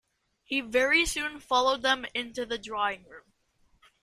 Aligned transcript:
He 0.43 0.61
very 0.61 1.05
soon 1.05 1.39
followed 1.39 1.83
them 1.83 2.07
into 2.15 2.43
the 2.43 2.57
drawing-room. 2.57 3.33